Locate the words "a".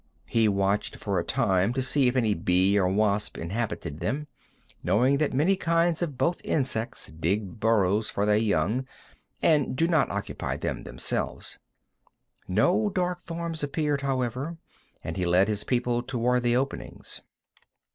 1.19-1.23